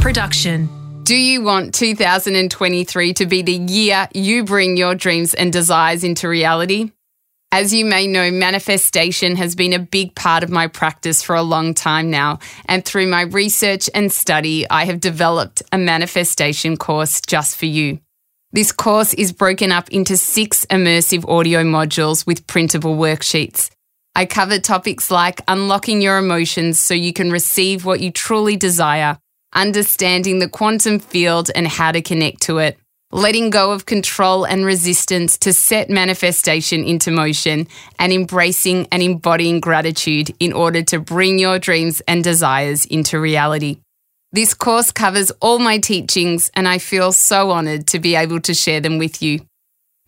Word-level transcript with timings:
production. 0.00 0.68
Do 1.02 1.14
you 1.14 1.42
want 1.42 1.74
2023 1.74 3.14
to 3.14 3.26
be 3.26 3.42
the 3.42 3.52
year 3.52 4.08
you 4.14 4.44
bring 4.44 4.78
your 4.78 4.94
dreams 4.94 5.34
and 5.34 5.52
desires 5.52 6.04
into 6.04 6.26
reality? 6.26 6.92
As 7.52 7.74
you 7.74 7.84
may 7.84 8.06
know, 8.06 8.30
manifestation 8.30 9.36
has 9.36 9.54
been 9.54 9.74
a 9.74 9.78
big 9.78 10.14
part 10.14 10.42
of 10.42 10.50
my 10.50 10.68
practice 10.68 11.22
for 11.22 11.36
a 11.36 11.42
long 11.42 11.74
time 11.74 12.10
now. 12.10 12.38
And 12.64 12.84
through 12.84 13.08
my 13.08 13.22
research 13.22 13.90
and 13.94 14.10
study, 14.10 14.68
I 14.70 14.86
have 14.86 15.00
developed 15.00 15.62
a 15.70 15.76
manifestation 15.76 16.76
course 16.76 17.20
just 17.20 17.58
for 17.58 17.66
you. 17.66 17.98
This 18.52 18.72
course 18.72 19.12
is 19.14 19.32
broken 19.32 19.70
up 19.70 19.90
into 19.90 20.16
six 20.16 20.64
immersive 20.66 21.28
audio 21.28 21.62
modules 21.62 22.26
with 22.26 22.46
printable 22.46 22.96
worksheets. 22.96 23.70
I 24.14 24.26
cover 24.26 24.58
topics 24.58 25.10
like 25.10 25.40
unlocking 25.46 26.00
your 26.00 26.18
emotions 26.18 26.80
so 26.80 26.94
you 26.94 27.12
can 27.12 27.30
receive 27.30 27.84
what 27.84 28.00
you 28.00 28.10
truly 28.10 28.56
desire, 28.56 29.18
understanding 29.52 30.38
the 30.38 30.48
quantum 30.48 30.98
field 30.98 31.50
and 31.54 31.66
how 31.66 31.92
to 31.92 32.02
connect 32.02 32.42
to 32.42 32.58
it, 32.58 32.78
letting 33.12 33.50
go 33.50 33.72
of 33.72 33.86
control 33.86 34.44
and 34.44 34.64
resistance 34.64 35.36
to 35.38 35.52
set 35.52 35.90
manifestation 35.90 36.84
into 36.84 37.10
motion, 37.10 37.66
and 37.98 38.12
embracing 38.12 38.86
and 38.92 39.02
embodying 39.02 39.60
gratitude 39.60 40.34
in 40.38 40.52
order 40.52 40.82
to 40.82 41.00
bring 41.00 41.38
your 41.38 41.58
dreams 41.58 42.00
and 42.06 42.22
desires 42.22 42.84
into 42.86 43.18
reality. 43.18 43.78
This 44.32 44.54
course 44.54 44.92
covers 44.92 45.32
all 45.40 45.58
my 45.58 45.78
teachings, 45.78 46.50
and 46.54 46.68
I 46.68 46.78
feel 46.78 47.10
so 47.10 47.50
honoured 47.50 47.88
to 47.88 47.98
be 47.98 48.14
able 48.14 48.40
to 48.42 48.54
share 48.54 48.80
them 48.80 48.98
with 48.98 49.22
you. 49.22 49.40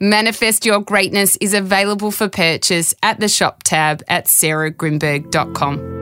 Manifest 0.00 0.64
Your 0.66 0.80
Greatness 0.80 1.36
is 1.36 1.54
available 1.54 2.10
for 2.10 2.28
purchase 2.28 2.94
at 3.02 3.20
the 3.20 3.28
shop 3.28 3.62
tab 3.62 4.02
at 4.08 4.26
sarahgrynberg.com. 4.26 6.01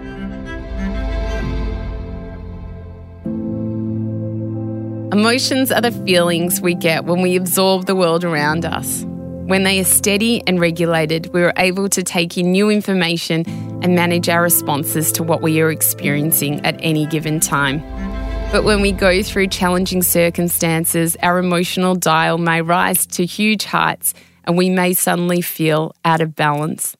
Emotions 5.11 5.73
are 5.73 5.81
the 5.81 5.91
feelings 5.91 6.61
we 6.61 6.73
get 6.73 7.03
when 7.03 7.21
we 7.21 7.35
absorb 7.35 7.85
the 7.85 7.97
world 7.97 8.23
around 8.23 8.63
us. 8.63 9.03
When 9.03 9.63
they 9.63 9.81
are 9.81 9.83
steady 9.83 10.41
and 10.47 10.57
regulated, 10.57 11.33
we 11.33 11.43
are 11.43 11.51
able 11.57 11.89
to 11.89 12.01
take 12.01 12.37
in 12.37 12.53
new 12.53 12.69
information 12.69 13.43
and 13.83 13.93
manage 13.93 14.29
our 14.29 14.41
responses 14.41 15.11
to 15.11 15.23
what 15.23 15.41
we 15.41 15.59
are 15.59 15.69
experiencing 15.69 16.65
at 16.65 16.79
any 16.81 17.05
given 17.07 17.41
time. 17.41 17.81
But 18.53 18.63
when 18.63 18.79
we 18.79 18.93
go 18.93 19.21
through 19.21 19.47
challenging 19.47 20.01
circumstances, 20.01 21.17
our 21.21 21.39
emotional 21.39 21.95
dial 21.95 22.37
may 22.37 22.61
rise 22.61 23.05
to 23.07 23.25
huge 23.25 23.65
heights 23.65 24.13
and 24.45 24.57
we 24.57 24.69
may 24.69 24.93
suddenly 24.93 25.41
feel 25.41 25.93
out 26.05 26.21
of 26.21 26.35
balance. 26.35 26.95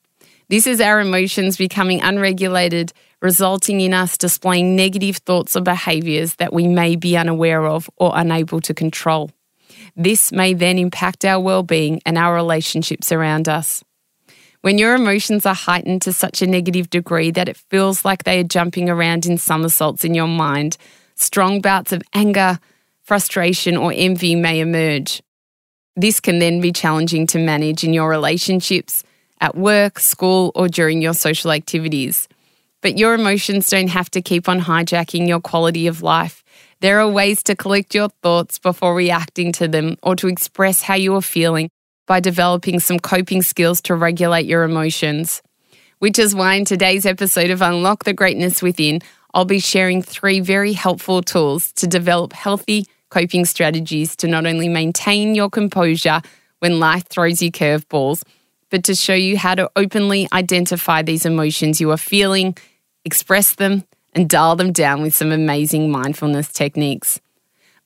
This 0.49 0.67
is 0.67 0.81
our 0.81 0.99
emotions 0.99 1.55
becoming 1.55 2.01
unregulated, 2.01 2.91
resulting 3.21 3.79
in 3.81 3.93
us 3.93 4.17
displaying 4.17 4.75
negative 4.75 5.17
thoughts 5.17 5.55
or 5.55 5.61
behaviours 5.61 6.35
that 6.35 6.53
we 6.53 6.67
may 6.67 6.95
be 6.95 7.15
unaware 7.15 7.65
of 7.65 7.89
or 7.97 8.11
unable 8.15 8.59
to 8.61 8.73
control. 8.73 9.31
This 9.95 10.31
may 10.31 10.53
then 10.53 10.77
impact 10.77 11.25
our 11.25 11.39
well-being 11.39 12.01
and 12.05 12.17
our 12.17 12.33
relationships 12.33 13.11
around 13.11 13.47
us. 13.47 13.83
When 14.61 14.77
your 14.77 14.93
emotions 14.93 15.45
are 15.45 15.55
heightened 15.55 16.03
to 16.03 16.13
such 16.13 16.41
a 16.41 16.47
negative 16.47 16.89
degree 16.89 17.31
that 17.31 17.49
it 17.49 17.57
feels 17.57 18.05
like 18.05 18.23
they 18.23 18.39
are 18.39 18.43
jumping 18.43 18.89
around 18.89 19.25
in 19.25 19.37
somersaults 19.37 20.03
in 20.03 20.13
your 20.13 20.27
mind, 20.27 20.77
strong 21.15 21.61
bouts 21.61 21.91
of 21.91 22.03
anger, 22.13 22.59
frustration, 23.01 23.75
or 23.75 23.91
envy 23.95 24.35
may 24.35 24.59
emerge. 24.59 25.21
This 25.95 26.19
can 26.19 26.39
then 26.39 26.61
be 26.61 26.71
challenging 26.71 27.27
to 27.27 27.39
manage 27.39 27.83
in 27.83 27.93
your 27.93 28.09
relationships, 28.09 29.03
at 29.41 29.55
work, 29.55 29.99
school, 29.99 30.51
or 30.53 30.67
during 30.67 31.01
your 31.01 31.15
social 31.15 31.51
activities. 31.51 32.27
But 32.81 32.97
your 32.97 33.13
emotions 33.13 33.69
don't 33.69 33.89
have 33.89 34.09
to 34.11 34.21
keep 34.21 34.49
on 34.49 34.59
hijacking 34.61 35.27
your 35.27 35.39
quality 35.39 35.87
of 35.87 36.01
life. 36.01 36.43
There 36.79 36.99
are 36.99 37.07
ways 37.09 37.43
to 37.43 37.55
collect 37.55 37.93
your 37.93 38.09
thoughts 38.23 38.57
before 38.57 38.95
reacting 38.95 39.51
to 39.53 39.67
them 39.67 39.97
or 40.01 40.15
to 40.15 40.27
express 40.27 40.81
how 40.81 40.95
you 40.95 41.15
are 41.15 41.21
feeling 41.21 41.69
by 42.07 42.19
developing 42.19 42.79
some 42.79 42.99
coping 42.99 43.43
skills 43.43 43.81
to 43.81 43.95
regulate 43.95 44.47
your 44.47 44.63
emotions. 44.63 45.43
Which 45.99 46.17
is 46.17 46.33
why 46.33 46.55
in 46.55 46.65
today's 46.65 47.05
episode 47.05 47.51
of 47.51 47.61
Unlock 47.61 48.03
the 48.03 48.13
Greatness 48.13 48.63
Within, 48.63 49.01
I'll 49.35 49.45
be 49.45 49.59
sharing 49.59 50.01
three 50.01 50.39
very 50.39 50.73
helpful 50.73 51.21
tools 51.21 51.71
to 51.73 51.85
develop 51.85 52.33
healthy 52.33 52.87
coping 53.11 53.45
strategies 53.45 54.15
to 54.15 54.27
not 54.27 54.47
only 54.47 54.67
maintain 54.67 55.35
your 55.35 55.49
composure 55.49 56.21
when 56.59 56.79
life 56.79 57.07
throws 57.07 57.41
you 57.41 57.51
curveballs, 57.51 58.23
but 58.71 58.83
to 58.85 58.95
show 58.95 59.13
you 59.13 59.37
how 59.37 59.53
to 59.53 59.69
openly 59.75 60.27
identify 60.33 61.01
these 61.01 61.25
emotions 61.25 61.79
you 61.79 61.91
are 61.91 61.97
feeling, 61.97 62.57
express 63.05 63.55
them, 63.55 63.83
and 64.13 64.29
dial 64.29 64.55
them 64.55 64.71
down 64.71 65.01
with 65.01 65.15
some 65.15 65.31
amazing 65.31 65.89
mindfulness 65.89 66.51
techniques. 66.51 67.19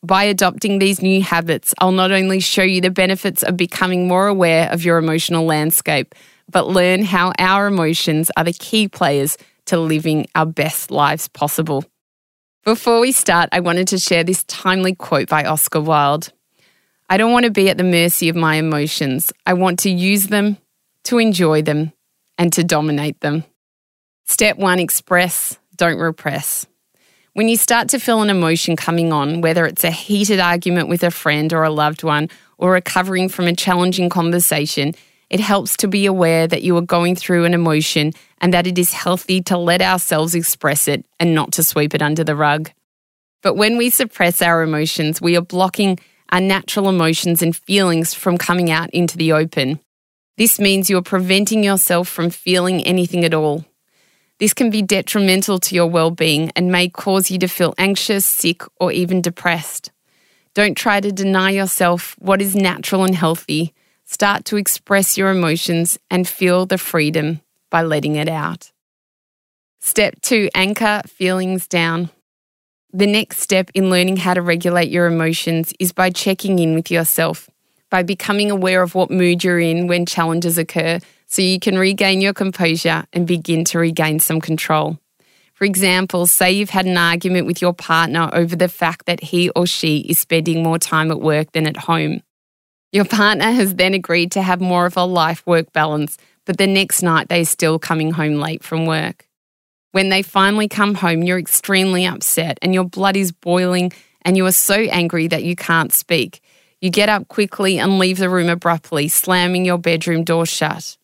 By 0.03 0.23
adopting 0.23 0.79
these 0.79 1.01
new 1.01 1.21
habits, 1.21 1.73
I'll 1.79 1.91
not 1.91 2.11
only 2.11 2.39
show 2.39 2.63
you 2.63 2.81
the 2.81 2.91
benefits 2.91 3.43
of 3.43 3.57
becoming 3.57 4.07
more 4.07 4.27
aware 4.27 4.71
of 4.71 4.85
your 4.85 4.97
emotional 4.97 5.45
landscape, 5.45 6.13
but 6.49 6.67
learn 6.67 7.03
how 7.03 7.33
our 7.39 7.67
emotions 7.67 8.29
are 8.37 8.43
the 8.43 8.53
key 8.53 8.87
players 8.87 9.37
to 9.65 9.79
living 9.79 10.27
our 10.35 10.45
best 10.45 10.91
lives 10.91 11.27
possible. 11.27 11.83
Before 12.63 12.99
we 12.99 13.11
start, 13.11 13.49
I 13.51 13.59
wanted 13.59 13.87
to 13.89 13.99
share 13.99 14.23
this 14.23 14.43
timely 14.43 14.93
quote 14.95 15.29
by 15.29 15.43
Oscar 15.43 15.81
Wilde. 15.81 16.31
I 17.09 17.17
don't 17.17 17.31
want 17.31 17.45
to 17.45 17.51
be 17.51 17.69
at 17.69 17.77
the 17.77 17.83
mercy 17.83 18.29
of 18.29 18.35
my 18.35 18.55
emotions. 18.55 19.31
I 19.45 19.53
want 19.53 19.79
to 19.79 19.89
use 19.89 20.27
them, 20.27 20.57
to 21.05 21.19
enjoy 21.19 21.61
them, 21.61 21.93
and 22.37 22.51
to 22.53 22.63
dominate 22.63 23.21
them. 23.21 23.43
Step 24.27 24.57
one 24.57 24.79
express, 24.79 25.57
don't 25.75 25.99
repress. 25.99 26.65
When 27.33 27.47
you 27.47 27.57
start 27.57 27.89
to 27.89 27.99
feel 27.99 28.21
an 28.21 28.31
emotion 28.31 28.75
coming 28.75 29.13
on, 29.13 29.41
whether 29.41 29.65
it's 29.65 29.83
a 29.83 29.91
heated 29.91 30.39
argument 30.39 30.89
with 30.89 31.03
a 31.03 31.11
friend 31.11 31.53
or 31.53 31.63
a 31.63 31.69
loved 31.69 32.03
one, 32.03 32.29
or 32.57 32.71
recovering 32.71 33.29
from 33.29 33.45
a 33.45 33.55
challenging 33.55 34.09
conversation, 34.09 34.93
it 35.29 35.39
helps 35.39 35.77
to 35.77 35.87
be 35.87 36.05
aware 36.05 36.47
that 36.47 36.63
you 36.63 36.75
are 36.75 36.81
going 36.81 37.15
through 37.15 37.45
an 37.45 37.53
emotion 37.53 38.13
and 38.39 38.53
that 38.53 38.65
it 38.65 38.79
is 38.79 38.93
healthy 38.93 39.41
to 39.43 39.57
let 39.57 39.81
ourselves 39.81 40.33
express 40.33 40.87
it 40.87 41.05
and 41.19 41.35
not 41.35 41.51
to 41.53 41.63
sweep 41.63 41.93
it 41.93 42.01
under 42.01 42.23
the 42.23 42.35
rug. 42.35 42.71
But 43.43 43.55
when 43.55 43.77
we 43.77 43.89
suppress 43.91 44.41
our 44.41 44.63
emotions, 44.63 45.21
we 45.21 45.37
are 45.37 45.41
blocking 45.41 45.99
our 46.31 46.41
natural 46.41 46.89
emotions 46.89 47.43
and 47.43 47.55
feelings 47.55 48.15
from 48.15 48.39
coming 48.39 48.71
out 48.71 48.89
into 48.89 49.17
the 49.17 49.33
open. 49.33 49.79
This 50.37 50.59
means 50.59 50.89
you 50.89 50.97
are 50.97 51.03
preventing 51.03 51.63
yourself 51.63 52.07
from 52.07 52.31
feeling 52.31 52.81
anything 52.83 53.23
at 53.23 53.33
all. 53.33 53.65
This 54.37 54.53
can 54.53 54.69
be 54.69 54.81
detrimental 54.81 55.59
to 55.59 55.75
your 55.75 55.87
well 55.87 56.11
being 56.11 56.51
and 56.55 56.71
may 56.71 56.89
cause 56.89 57.31
you 57.31 57.37
to 57.39 57.47
feel 57.47 57.73
anxious, 57.77 58.25
sick, 58.25 58.63
or 58.79 58.91
even 58.91 59.21
depressed. 59.21 59.91
Don't 60.53 60.75
try 60.75 60.99
to 60.99 61.11
deny 61.11 61.51
yourself 61.51 62.15
what 62.19 62.41
is 62.41 62.55
natural 62.55 63.05
and 63.05 63.15
healthy. 63.15 63.73
Start 64.03 64.45
to 64.45 64.57
express 64.57 65.17
your 65.17 65.29
emotions 65.29 65.97
and 66.11 66.27
feel 66.27 66.65
the 66.65 66.77
freedom 66.77 67.41
by 67.69 67.81
letting 67.81 68.15
it 68.15 68.27
out. 68.27 68.71
Step 69.79 70.19
two 70.21 70.49
anchor 70.53 71.01
feelings 71.07 71.67
down. 71.67 72.09
The 72.91 73.07
next 73.07 73.39
step 73.39 73.71
in 73.73 73.89
learning 73.89 74.17
how 74.17 74.33
to 74.33 74.41
regulate 74.41 74.89
your 74.89 75.07
emotions 75.07 75.73
is 75.79 75.91
by 75.91 76.09
checking 76.09 76.59
in 76.59 76.75
with 76.75 76.91
yourself, 76.91 77.49
by 77.89 78.03
becoming 78.03 78.51
aware 78.51 78.81
of 78.81 78.95
what 78.95 79.11
mood 79.11 79.43
you're 79.43 79.59
in 79.59 79.87
when 79.87 80.05
challenges 80.05 80.57
occur 80.57 80.99
so 81.27 81.41
you 81.41 81.59
can 81.59 81.77
regain 81.77 82.21
your 82.21 82.33
composure 82.33 83.05
and 83.13 83.27
begin 83.27 83.63
to 83.65 83.79
regain 83.79 84.19
some 84.19 84.41
control. 84.41 84.99
For 85.53 85.63
example, 85.63 86.27
say 86.27 86.51
you've 86.51 86.69
had 86.69 86.85
an 86.85 86.97
argument 86.97 87.47
with 87.47 87.61
your 87.61 87.73
partner 87.73 88.29
over 88.33 88.55
the 88.55 88.67
fact 88.67 89.05
that 89.05 89.21
he 89.21 89.49
or 89.51 89.65
she 89.65 89.99
is 89.99 90.19
spending 90.19 90.61
more 90.61 90.77
time 90.77 91.11
at 91.11 91.21
work 91.21 91.53
than 91.53 91.65
at 91.65 91.77
home. 91.77 92.21
Your 92.91 93.05
partner 93.05 93.51
has 93.51 93.75
then 93.75 93.93
agreed 93.93 94.33
to 94.33 94.41
have 94.41 94.59
more 94.59 94.85
of 94.85 94.97
a 94.97 95.05
life 95.05 95.45
work 95.45 95.71
balance, 95.71 96.17
but 96.45 96.57
the 96.57 96.67
next 96.67 97.01
night 97.01 97.29
they're 97.29 97.45
still 97.45 97.79
coming 97.79 98.11
home 98.11 98.35
late 98.35 98.63
from 98.63 98.85
work. 98.85 99.27
When 99.93 100.09
they 100.09 100.23
finally 100.23 100.67
come 100.67 100.93
home, 100.93 101.23
you're 101.23 101.39
extremely 101.39 102.05
upset 102.05 102.59
and 102.61 102.73
your 102.73 102.83
blood 102.83 103.15
is 103.15 103.31
boiling 103.31 103.93
and 104.23 104.35
you 104.35 104.45
are 104.45 104.51
so 104.51 104.75
angry 104.75 105.27
that 105.27 105.45
you 105.45 105.55
can't 105.55 105.93
speak. 105.93 106.41
You 106.81 106.89
get 106.89 107.07
up 107.07 107.29
quickly 107.29 107.79
and 107.79 107.97
leave 107.97 108.17
the 108.17 108.29
room 108.29 108.49
abruptly, 108.49 109.07
slamming 109.07 109.63
your 109.63 109.77
bedroom 109.77 110.25
door 110.25 110.45
shut. 110.45 110.97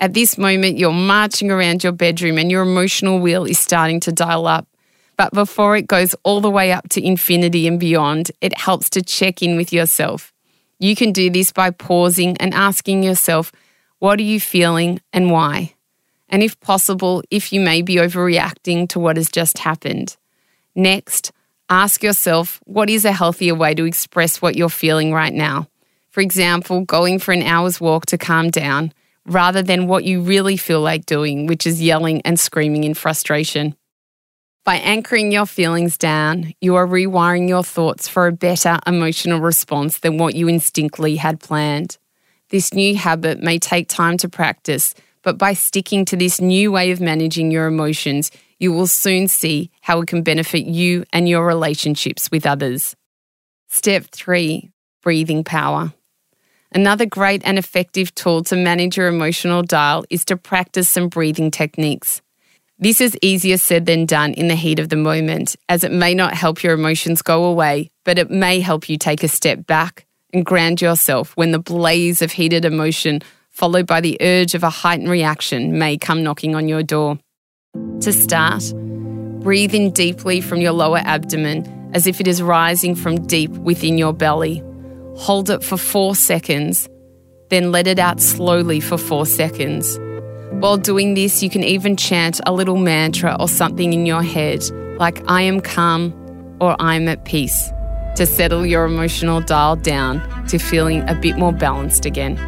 At 0.00 0.14
this 0.14 0.38
moment, 0.38 0.78
you're 0.78 0.92
marching 0.92 1.50
around 1.50 1.84
your 1.84 1.92
bedroom 1.92 2.38
and 2.38 2.50
your 2.50 2.62
emotional 2.62 3.20
wheel 3.20 3.44
is 3.44 3.58
starting 3.58 4.00
to 4.00 4.12
dial 4.12 4.46
up. 4.46 4.66
But 5.18 5.34
before 5.34 5.76
it 5.76 5.86
goes 5.86 6.14
all 6.22 6.40
the 6.40 6.50
way 6.50 6.72
up 6.72 6.88
to 6.90 7.04
infinity 7.04 7.66
and 7.66 7.78
beyond, 7.78 8.30
it 8.40 8.58
helps 8.58 8.88
to 8.90 9.02
check 9.02 9.42
in 9.42 9.58
with 9.58 9.74
yourself. 9.74 10.32
You 10.78 10.96
can 10.96 11.12
do 11.12 11.28
this 11.28 11.52
by 11.52 11.70
pausing 11.70 12.38
and 12.38 12.54
asking 12.54 13.02
yourself, 13.02 13.52
what 13.98 14.18
are 14.18 14.22
you 14.22 14.40
feeling 14.40 15.02
and 15.12 15.30
why? 15.30 15.74
And 16.30 16.42
if 16.42 16.58
possible, 16.60 17.22
if 17.30 17.52
you 17.52 17.60
may 17.60 17.82
be 17.82 17.96
overreacting 17.96 18.88
to 18.88 18.98
what 18.98 19.18
has 19.18 19.28
just 19.28 19.58
happened. 19.58 20.16
Next, 20.74 21.32
ask 21.68 22.02
yourself, 22.02 22.58
what 22.64 22.88
is 22.88 23.04
a 23.04 23.12
healthier 23.12 23.54
way 23.54 23.74
to 23.74 23.84
express 23.84 24.40
what 24.40 24.56
you're 24.56 24.70
feeling 24.70 25.12
right 25.12 25.34
now? 25.34 25.68
For 26.08 26.22
example, 26.22 26.86
going 26.86 27.18
for 27.18 27.32
an 27.32 27.42
hour's 27.42 27.78
walk 27.78 28.06
to 28.06 28.16
calm 28.16 28.48
down, 28.48 28.94
rather 29.30 29.62
than 29.62 29.86
what 29.86 30.04
you 30.04 30.20
really 30.20 30.56
feel 30.56 30.80
like 30.80 31.06
doing, 31.06 31.46
which 31.46 31.66
is 31.66 31.80
yelling 31.80 32.20
and 32.22 32.38
screaming 32.38 32.84
in 32.84 32.94
frustration. 32.94 33.74
By 34.64 34.76
anchoring 34.76 35.32
your 35.32 35.46
feelings 35.46 35.96
down, 35.96 36.52
you 36.60 36.74
are 36.74 36.86
rewiring 36.86 37.48
your 37.48 37.64
thoughts 37.64 38.08
for 38.08 38.26
a 38.26 38.32
better 38.32 38.78
emotional 38.86 39.40
response 39.40 40.00
than 40.00 40.18
what 40.18 40.34
you 40.34 40.48
instinctively 40.48 41.16
had 41.16 41.40
planned. 41.40 41.96
This 42.50 42.74
new 42.74 42.96
habit 42.96 43.40
may 43.40 43.58
take 43.58 43.88
time 43.88 44.16
to 44.18 44.28
practice, 44.28 44.94
but 45.22 45.38
by 45.38 45.54
sticking 45.54 46.04
to 46.06 46.16
this 46.16 46.40
new 46.40 46.72
way 46.72 46.90
of 46.90 47.00
managing 47.00 47.50
your 47.50 47.66
emotions, 47.66 48.30
you 48.58 48.72
will 48.72 48.86
soon 48.86 49.28
see 49.28 49.70
how 49.80 50.00
it 50.02 50.08
can 50.08 50.22
benefit 50.22 50.66
you 50.66 51.04
and 51.12 51.28
your 51.28 51.46
relationships 51.46 52.30
with 52.30 52.46
others. 52.46 52.96
Step 53.68 54.06
three 54.06 54.70
breathing 55.02 55.44
power. 55.44 55.92
Another 56.72 57.04
great 57.04 57.42
and 57.44 57.58
effective 57.58 58.14
tool 58.14 58.44
to 58.44 58.54
manage 58.54 58.96
your 58.96 59.08
emotional 59.08 59.62
dial 59.62 60.04
is 60.08 60.24
to 60.26 60.36
practice 60.36 60.88
some 60.88 61.08
breathing 61.08 61.50
techniques. 61.50 62.22
This 62.78 63.00
is 63.00 63.18
easier 63.20 63.58
said 63.58 63.86
than 63.86 64.06
done 64.06 64.34
in 64.34 64.46
the 64.46 64.54
heat 64.54 64.78
of 64.78 64.88
the 64.88 64.96
moment, 64.96 65.56
as 65.68 65.82
it 65.82 65.90
may 65.90 66.14
not 66.14 66.32
help 66.32 66.62
your 66.62 66.72
emotions 66.72 67.22
go 67.22 67.44
away, 67.44 67.90
but 68.04 68.18
it 68.18 68.30
may 68.30 68.60
help 68.60 68.88
you 68.88 68.96
take 68.96 69.24
a 69.24 69.28
step 69.28 69.66
back 69.66 70.06
and 70.32 70.46
ground 70.46 70.80
yourself 70.80 71.36
when 71.36 71.50
the 71.50 71.58
blaze 71.58 72.22
of 72.22 72.30
heated 72.32 72.64
emotion, 72.64 73.20
followed 73.50 73.86
by 73.86 74.00
the 74.00 74.16
urge 74.20 74.54
of 74.54 74.62
a 74.62 74.70
heightened 74.70 75.10
reaction, 75.10 75.76
may 75.76 75.98
come 75.98 76.22
knocking 76.22 76.54
on 76.54 76.68
your 76.68 76.84
door. 76.84 77.18
To 78.00 78.12
start, 78.12 78.62
breathe 79.40 79.74
in 79.74 79.90
deeply 79.90 80.40
from 80.40 80.60
your 80.60 80.72
lower 80.72 80.98
abdomen 80.98 81.90
as 81.92 82.06
if 82.06 82.20
it 82.20 82.28
is 82.28 82.40
rising 82.40 82.94
from 82.94 83.26
deep 83.26 83.50
within 83.50 83.98
your 83.98 84.12
belly. 84.12 84.62
Hold 85.20 85.50
it 85.50 85.62
for 85.62 85.76
four 85.76 86.14
seconds, 86.14 86.88
then 87.50 87.70
let 87.70 87.86
it 87.86 87.98
out 87.98 88.22
slowly 88.22 88.80
for 88.80 88.96
four 88.96 89.26
seconds. 89.26 89.98
While 90.50 90.78
doing 90.78 91.12
this, 91.12 91.42
you 91.42 91.50
can 91.50 91.62
even 91.62 91.94
chant 91.98 92.40
a 92.46 92.52
little 92.54 92.78
mantra 92.78 93.36
or 93.38 93.46
something 93.46 93.92
in 93.92 94.06
your 94.06 94.22
head, 94.22 94.62
like 94.98 95.22
I 95.28 95.42
am 95.42 95.60
calm 95.60 96.14
or 96.58 96.74
I'm 96.80 97.06
at 97.06 97.26
peace, 97.26 97.70
to 98.16 98.24
settle 98.24 98.64
your 98.64 98.86
emotional 98.86 99.42
dial 99.42 99.76
down 99.76 100.22
to 100.46 100.56
feeling 100.58 101.06
a 101.06 101.14
bit 101.14 101.36
more 101.36 101.52
balanced 101.52 102.06
again. 102.06 102.38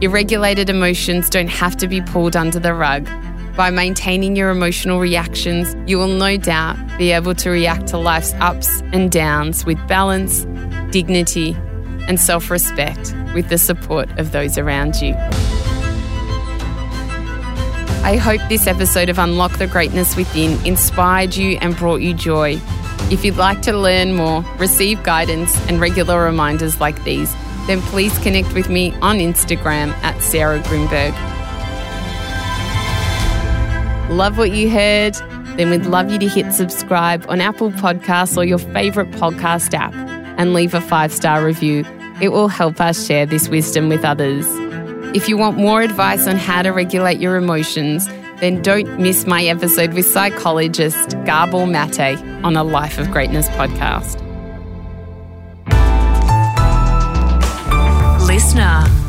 Irregulated 0.00 0.70
emotions 0.70 1.28
don't 1.28 1.50
have 1.50 1.76
to 1.78 1.88
be 1.88 2.00
pulled 2.02 2.36
under 2.36 2.60
the 2.60 2.72
rug. 2.72 3.08
By 3.56 3.70
maintaining 3.70 4.36
your 4.36 4.50
emotional 4.50 5.00
reactions, 5.00 5.74
you 5.90 5.98
will 5.98 6.06
no 6.06 6.36
doubt 6.36 6.76
be 6.98 7.10
able 7.10 7.34
to 7.34 7.50
react 7.50 7.88
to 7.88 7.98
life's 7.98 8.32
ups 8.34 8.80
and 8.92 9.10
downs 9.10 9.64
with 9.64 9.76
balance, 9.88 10.46
dignity, 10.92 11.56
and 12.10 12.18
self 12.18 12.50
respect 12.50 13.14
with 13.34 13.48
the 13.50 13.56
support 13.56 14.10
of 14.18 14.32
those 14.32 14.58
around 14.58 14.96
you. 15.00 15.14
I 18.02 18.16
hope 18.16 18.40
this 18.48 18.66
episode 18.66 19.08
of 19.08 19.18
Unlock 19.18 19.58
the 19.58 19.68
Greatness 19.68 20.16
Within 20.16 20.60
inspired 20.66 21.36
you 21.36 21.56
and 21.60 21.76
brought 21.76 22.00
you 22.00 22.12
joy. 22.12 22.60
If 23.12 23.24
you'd 23.24 23.36
like 23.36 23.62
to 23.62 23.72
learn 23.72 24.14
more, 24.14 24.42
receive 24.58 25.00
guidance, 25.04 25.56
and 25.68 25.80
regular 25.80 26.24
reminders 26.24 26.80
like 26.80 27.02
these, 27.04 27.32
then 27.68 27.80
please 27.82 28.18
connect 28.18 28.54
with 28.54 28.68
me 28.68 28.92
on 29.02 29.18
Instagram 29.18 29.92
at 30.02 30.20
Sarah 30.20 30.58
Grynberg. 30.62 31.12
Love 34.10 34.36
what 34.36 34.50
you 34.50 34.68
heard? 34.68 35.14
Then 35.56 35.70
we'd 35.70 35.86
love 35.86 36.10
you 36.10 36.18
to 36.18 36.28
hit 36.28 36.52
subscribe 36.52 37.24
on 37.28 37.40
Apple 37.40 37.70
Podcasts 37.70 38.36
or 38.36 38.44
your 38.44 38.58
favourite 38.58 39.12
podcast 39.12 39.74
app 39.74 39.94
and 40.40 40.54
leave 40.54 40.74
a 40.74 40.80
five 40.80 41.12
star 41.12 41.44
review. 41.44 41.84
It 42.20 42.30
will 42.30 42.48
help 42.48 42.80
us 42.80 43.06
share 43.06 43.26
this 43.26 43.48
wisdom 43.48 43.88
with 43.88 44.04
others. 44.04 44.46
If 45.14 45.28
you 45.28 45.36
want 45.36 45.56
more 45.56 45.82
advice 45.82 46.26
on 46.26 46.36
how 46.36 46.62
to 46.62 46.70
regulate 46.70 47.18
your 47.18 47.36
emotions, 47.36 48.06
then 48.40 48.62
don't 48.62 49.00
miss 49.00 49.26
my 49.26 49.44
episode 49.44 49.94
with 49.94 50.06
psychologist 50.06 51.10
Gabor 51.24 51.66
Mate 51.66 52.18
on 52.44 52.56
a 52.56 52.64
Life 52.64 52.98
of 52.98 53.10
Greatness 53.10 53.48
podcast. 53.50 54.18
Listener. 58.26 58.99